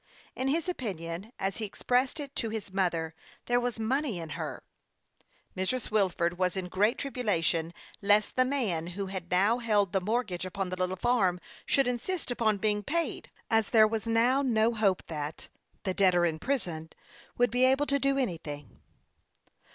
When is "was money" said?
3.59-4.19